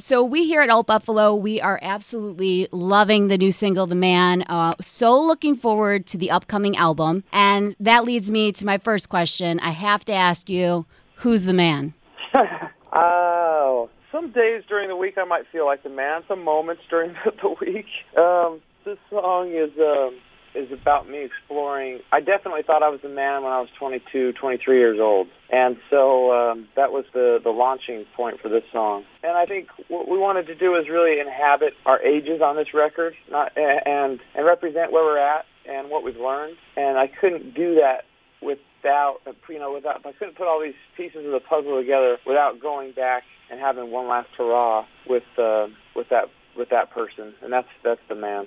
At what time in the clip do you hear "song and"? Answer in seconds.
28.72-29.36